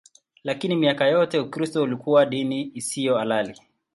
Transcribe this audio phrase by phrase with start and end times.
[0.43, 3.59] Lakini miaka yote Ukristo ulikuwa dini isiyo halali.